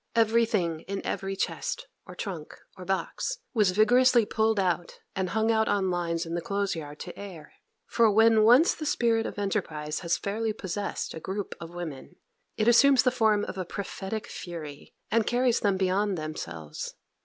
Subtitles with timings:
[0.15, 5.67] Everything in every chest, or trunk, or box, was vigorously pulled out and hung out
[5.67, 7.53] on lines in the clothes yard to air,
[7.85, 12.15] for when once the spirit of enterprise has fairly possessed a group of women,
[12.57, 16.95] it assumes the form of a 'prophetic fury,' and carries them beyond themselves.